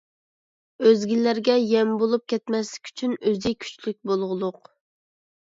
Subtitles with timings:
[0.85, 4.61] ئۆزگىلەرگە يەم بولۇپ كەتمەسلىك ئۈچۈن ئۆزى كۈچلۈك بولغۇلۇق.